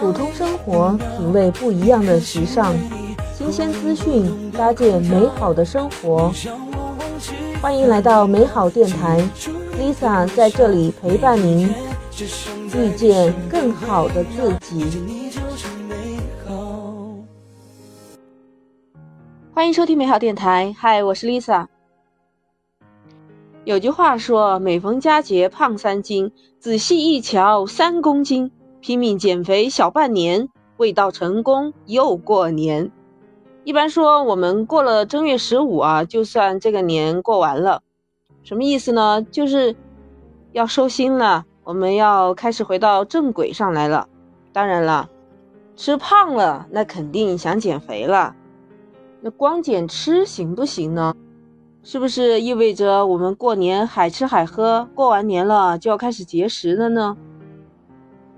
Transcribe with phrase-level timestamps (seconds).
[0.00, 2.74] 普通生活，品味不一样的时尚，
[3.36, 6.32] 新鲜资讯，搭建美好的生活。
[7.60, 9.22] 欢迎来到美好电台
[9.78, 11.68] ，Lisa 在这里陪伴您，
[12.74, 14.86] 遇见更好的自己。
[19.52, 21.66] 欢迎收听美好电台，嗨，我是 Lisa。
[23.66, 26.30] 有句话说，每逢佳节胖三斤，
[26.60, 32.92] 仔细一瞧三公斤，拼命减肥小半年，未到成功又过年。
[33.64, 37.82] 一般说，我们过了正月十五啊，就算这个年过完了。
[38.44, 39.26] 什么意思呢？
[39.32, 39.74] 就是
[40.52, 44.08] 要收心了，我们要开始回到正轨上来了。
[44.52, 45.10] 当然了，
[45.74, 48.36] 吃胖了，那肯定想减肥了。
[49.20, 51.16] 那光减吃行不行呢？
[51.88, 57.16] 是不是意味着我们过年海吃海喝，过完年了就要开始节食了呢？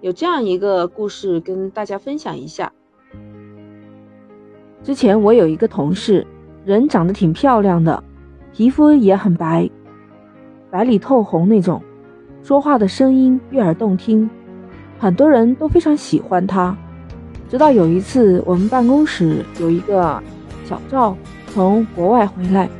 [0.00, 2.72] 有这样一个故事跟大家分享一下。
[4.82, 6.26] 之前我有一个同事，
[6.64, 8.02] 人长得挺漂亮的，
[8.50, 9.68] 皮肤也很白，
[10.70, 11.82] 白里透红那种，
[12.42, 14.30] 说话的声音悦耳动听，
[14.98, 16.74] 很多人都非常喜欢她。
[17.50, 20.18] 直到有一次，我们办公室有一个
[20.64, 21.14] 小赵
[21.48, 22.70] 从国外回来。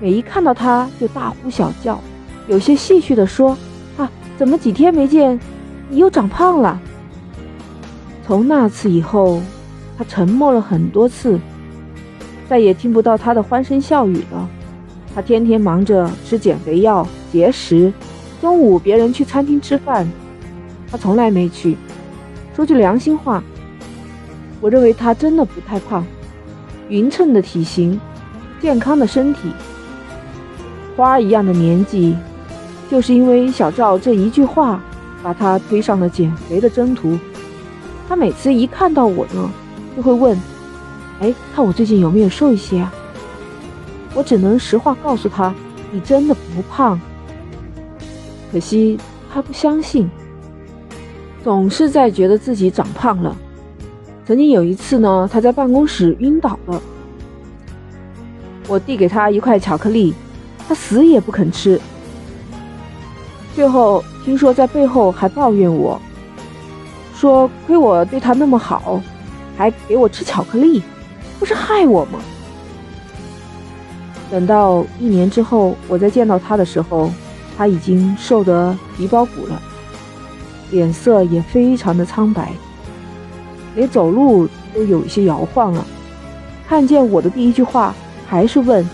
[0.00, 2.00] 每一看到他就大呼小叫，
[2.46, 3.56] 有些戏谑地说
[3.98, 5.38] ：“啊，怎么几天没见，
[5.88, 6.80] 你又长胖了？”
[8.24, 9.40] 从那次以后，
[9.96, 11.40] 他沉默了很多次，
[12.48, 14.48] 再也听不到他的欢声笑语了。
[15.14, 17.92] 他天天忙着吃减肥药、节食，
[18.40, 20.08] 中午别人去餐厅吃饭，
[20.88, 21.76] 他从来没去。
[22.54, 23.42] 说句良心话，
[24.60, 26.06] 我认为他真的不太胖，
[26.88, 28.00] 匀称的体型，
[28.60, 29.50] 健康的身体。
[30.98, 32.16] 花一样的年纪，
[32.90, 34.82] 就是因为小赵这一句话，
[35.22, 37.16] 把他推上了减肥的征途。
[38.08, 39.48] 他每次一看到我呢，
[39.96, 40.36] 就会问
[41.22, 42.92] ：“哎，看我最近有没有瘦一些啊？”
[44.12, 45.54] 我只能实话告诉他
[45.92, 47.00] ：“你真的不胖。”
[48.50, 48.98] 可惜
[49.32, 50.10] 他不相信，
[51.44, 53.36] 总是在觉得自己长胖了。
[54.26, 56.82] 曾经有一次呢，他在办公室晕倒了，
[58.66, 60.12] 我递给他一块巧克力。
[60.68, 61.80] 他死也不肯吃，
[63.56, 65.98] 最后听说在背后还抱怨我，
[67.14, 69.00] 说亏我对他那么好，
[69.56, 70.82] 还给我吃巧克力，
[71.38, 72.18] 不是害我吗？
[74.30, 77.10] 等到一年之后，我再见到他的时候，
[77.56, 79.62] 他已经瘦得皮包骨了，
[80.70, 82.52] 脸色也非常的苍白，
[83.74, 85.82] 连走路都有一些摇晃了。
[86.68, 87.94] 看见我的第一句话
[88.26, 88.86] 还是问。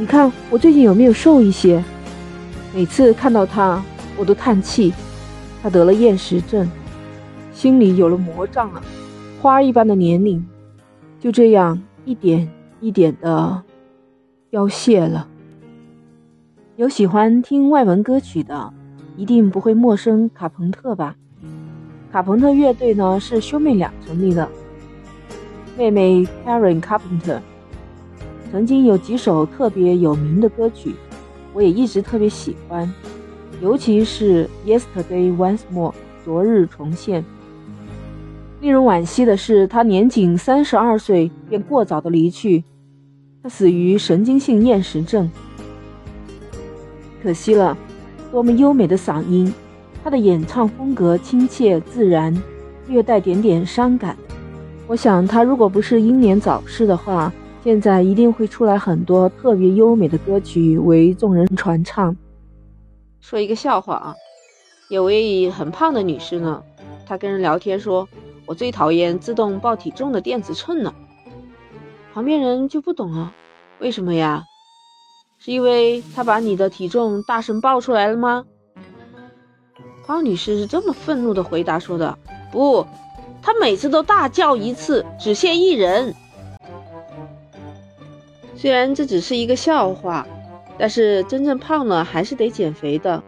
[0.00, 1.82] 你看我最近有没有瘦一些？
[2.72, 3.82] 每次看到他，
[4.16, 4.94] 我都叹气。
[5.60, 6.70] 他得了厌食症，
[7.52, 8.80] 心里有了魔障了。
[9.42, 10.46] 花一般的年龄，
[11.18, 12.48] 就这样一点
[12.80, 13.60] 一点的
[14.50, 15.26] 凋谢了。
[16.76, 18.72] 有喜欢听外文歌曲的，
[19.16, 21.16] 一定不会陌生卡朋特吧？
[22.12, 24.48] 卡朋特乐队呢是兄妹俩成立的，
[25.76, 27.40] 妹妹 Karen Carpenter。
[28.50, 30.94] 曾经有几首特别有名的歌曲，
[31.52, 32.90] 我也一直特别喜欢，
[33.60, 34.48] 尤其是
[34.80, 35.90] 《Yesterday Once More》
[36.24, 37.22] 昨日重现。
[38.60, 42.64] 令人惋惜的是，他年仅三十二岁便过早的离去，
[43.42, 45.30] 他死于神经性厌食症。
[47.22, 47.76] 可惜了，
[48.32, 49.52] 多么优美的嗓音，
[50.02, 52.34] 他的演唱风格亲切自然，
[52.88, 54.16] 略带点点伤感。
[54.86, 57.30] 我想，他如果不是英年早逝的话。
[57.64, 62.16] 现在一定会出来很多特别优美的歌曲为众人传唱。
[63.20, 64.14] 说一个笑话啊，
[64.88, 66.62] 有位很胖的女士呢，
[67.04, 68.08] 她跟人聊天说
[68.46, 70.94] ：“我最讨厌自动报体重的电子秤了。”
[72.14, 73.32] 旁边人就不懂了，
[73.80, 74.44] 为什么呀？
[75.38, 78.44] 是因为他把你的体重大声报出来了吗？
[80.06, 82.16] 胖女士是这么愤怒的回答说的
[82.50, 82.86] ：“不，
[83.42, 86.14] 他每次都大叫一次，只限一人。”
[88.60, 90.26] 虽然这只是一个笑话，
[90.76, 93.22] 但是真正胖了还是得减肥的。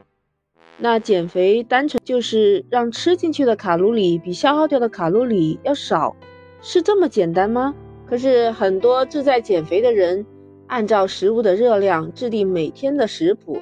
[0.77, 6.17] 那减肥单纯就是让吃进去的卡路里比消耗掉的卡路里要少，
[6.61, 7.73] 是这么简单吗？
[8.09, 10.27] 可是很多志在减肥的人，
[10.67, 13.61] 按照食物的热量制定每天的食谱，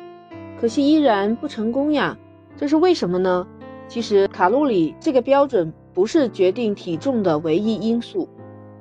[0.58, 2.16] 可惜依然不成功呀。
[2.56, 3.46] 这是为什么呢？
[3.88, 8.26] 其实卡路里这个标准不是决定体重的唯一因素。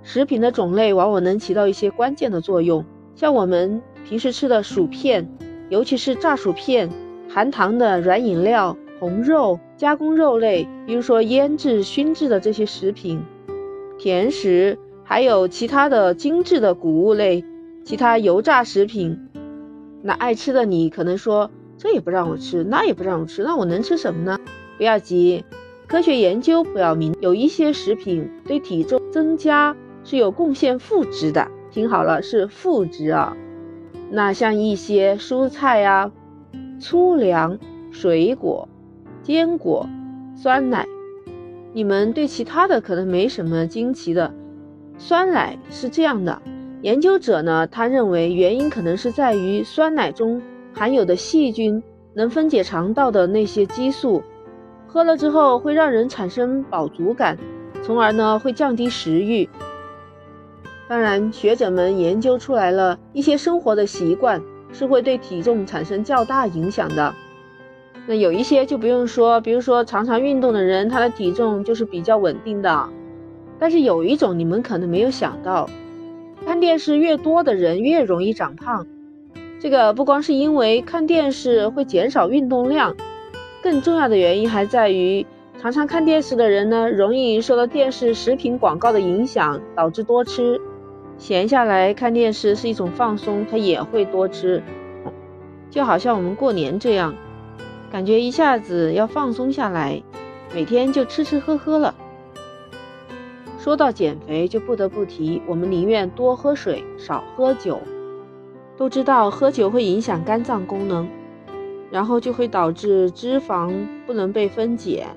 [0.08, 5.28] 食品的种类往往能起到一些关键的作用，像我们平时吃的薯片，
[5.68, 6.90] 尤其是炸薯片、
[7.28, 13.22] 含糖的软饮料、红肉、加工肉类，比如说腌制、熏制的这些食品、
[14.00, 17.44] 甜食，还有其他的精致的谷物类、
[17.84, 19.20] 其他油炸食品。
[20.02, 24.40] 那爱吃的你可能说，这也不让我吃，那也不让我吃，那我能吃什么呢？
[24.78, 25.44] 不要急，
[25.86, 29.76] 科学研究表明，有一些食品对体重增加
[30.08, 31.46] 是有贡献负值的。
[31.70, 33.36] 听好了，是负值啊。
[34.10, 36.10] 那像一些蔬菜呀、
[36.80, 37.60] 粗粮、
[37.92, 38.70] 水果、
[39.22, 39.86] 坚果、
[40.34, 40.88] 酸奶，
[41.74, 44.34] 你们对其他的可能没什么惊奇的。
[44.98, 46.42] 酸奶是这样的，
[46.82, 50.42] 研究者呢，他认为原因可能是在于酸奶中
[50.74, 51.84] 含有的细菌
[52.14, 54.24] 能分解肠道的那些激素，
[54.88, 57.38] 喝了之后会让人产生饱足感，
[57.84, 59.50] 从而呢会降低食欲。
[60.90, 64.42] 当然，学者们研究出来了一些生活的习惯
[64.72, 67.14] 是会对体重产生较大影响的。
[68.06, 72.88] 那有一些就不用说，比如说常常运动的人，他的体重就是比较稳定的。
[73.60, 75.70] 但是有一种你们可能没有想到，
[76.46, 78.88] 看电视越多的人越容易长胖。
[79.60, 82.96] 这个不光是因为看电视会减少运动量，
[83.62, 85.26] 更重要的原因还在于，
[85.60, 90.62] 常常看电视的人呢，容易受到电视食品广告的影响，导致多吃。
[91.18, 94.62] 闲下来看电视是一种放松，他也会多吃，
[95.70, 97.16] 就好像我们过年这样，
[97.92, 100.02] 感觉一下子要放松下来，
[100.54, 101.96] 每天就吃吃喝喝了。
[103.58, 107.82] 说到减肥，就不得不提，我们宁愿多喝水，少喝酒。
[108.78, 111.10] 都知道喝酒会影响肝脏功能，
[111.90, 113.74] 然后就会导致脂肪
[114.06, 115.08] 不能被分解，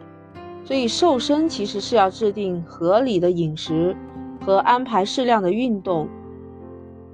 [0.64, 3.94] 所以瘦身其实是要制定合理的饮食。
[4.44, 6.08] 和安排适量的运动，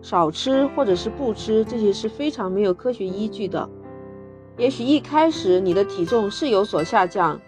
[0.01, 3.69] 少吃或者是不吃，这些是非常没有科学依据的。
[4.57, 7.39] 也许一开始你的体重是有所下降，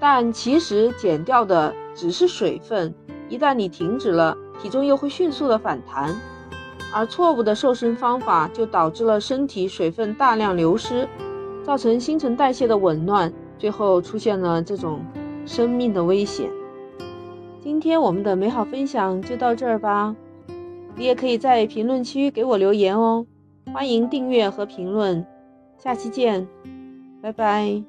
[0.00, 2.92] 但其实减掉的只是水分。
[3.28, 6.14] 一旦你停止了，体重又会迅速的反弹。
[6.92, 11.08] 而错误的瘦身方法就导致了身体水分大量流失，
[11.62, 15.04] 造成新陈代谢的紊乱，最后出现了这种
[15.46, 16.50] 生命的危险。
[17.62, 20.16] 今天我们的美好分享就到这儿吧，
[20.96, 23.26] 你也可以在评论区给我留言哦，
[23.72, 25.24] 欢迎订阅和评论，
[25.76, 26.48] 下期见，
[27.20, 27.82] 拜拜。